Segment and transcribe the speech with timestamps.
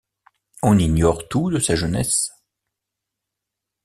[0.63, 2.31] On ignore tout de sa jeunesse.